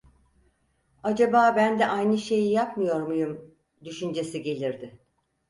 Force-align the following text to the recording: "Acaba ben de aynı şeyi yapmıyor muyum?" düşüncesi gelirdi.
"Acaba 1.03 1.53
ben 1.55 1.79
de 1.79 1.85
aynı 1.87 2.17
şeyi 2.17 2.51
yapmıyor 2.51 3.01
muyum?" 3.01 3.53
düşüncesi 3.83 4.41
gelirdi. 4.43 4.99